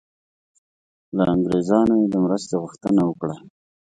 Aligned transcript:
له 1.15 1.23
انګریزانو 1.33 1.93
یې 2.01 2.07
د 2.11 2.15
مرستې 2.23 2.55
غوښتنه 2.61 3.01
وکړه. 3.05 3.35